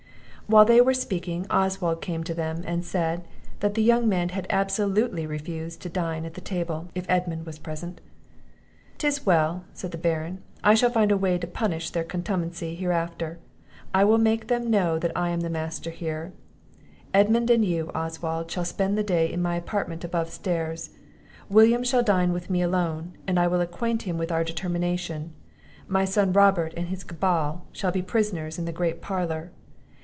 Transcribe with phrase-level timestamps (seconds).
[0.47, 3.25] While they were speaking, Oswald came to them, and said,
[3.61, 7.57] that the young men had absolutely refused to dine at the table, if Edmund was
[7.57, 8.01] present.
[8.97, 13.39] "'Tis well," said the Baron; "I shall find a way to punish their contumacy hereafter;
[13.93, 16.33] I will make them know that I am the master here.
[17.13, 20.89] Edmund and you, Oswald, shall spend the day in my apartment above stairs.
[21.49, 25.31] William shall dine with me alone; and I will acquaint him with our determination;
[25.87, 29.51] my son Robert, and his cabal, shall be prisoners in the great parlour.